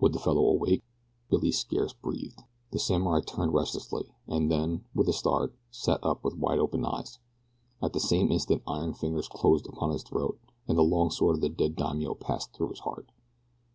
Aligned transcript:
Would 0.00 0.14
the 0.14 0.18
fellow 0.18 0.46
awake? 0.46 0.82
Billy 1.28 1.52
scarce 1.52 1.92
breathed. 1.92 2.42
The 2.70 2.78
samurai 2.78 3.20
turned 3.20 3.52
restlessly, 3.52 4.04
and 4.26 4.50
then, 4.50 4.86
with 4.94 5.06
a 5.06 5.12
start, 5.12 5.54
sat 5.70 6.02
up 6.02 6.24
with 6.24 6.34
wide 6.38 6.58
open 6.58 6.82
eyes. 6.86 7.18
At 7.82 7.92
the 7.92 8.00
same 8.00 8.32
instant 8.32 8.62
iron 8.66 8.94
fingers 8.94 9.28
closed 9.28 9.66
upon 9.66 9.90
his 9.90 10.02
throat 10.02 10.40
and 10.66 10.78
the 10.78 10.82
long 10.82 11.10
sword 11.10 11.36
of 11.36 11.42
his 11.42 11.52
dead 11.54 11.76
daimio 11.76 12.14
passed 12.14 12.54
through 12.54 12.70
his 12.70 12.80
heart. 12.88 13.10